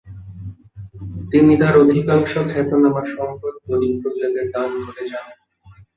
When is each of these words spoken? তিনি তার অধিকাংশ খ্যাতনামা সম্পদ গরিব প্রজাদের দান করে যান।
তিনি 1.31 1.53
তার 1.57 1.75
অধিকাংশ 1.77 2.31
খ্যাতনামা 2.51 3.03
সম্পদ 3.13 3.53
গরিব 3.67 3.93
প্রজাদের 4.01 4.45
দান 4.51 4.71
করে 4.85 5.03
যান। 5.11 5.27